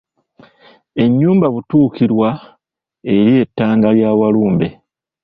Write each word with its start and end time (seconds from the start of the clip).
Ennyumba 1.03 1.47
Butuukirwa 1.53 2.29
eri 3.13 3.31
e 3.43 3.43
Ttanda 3.47 3.89
ya 4.01 4.09
Walumbe. 4.19 4.67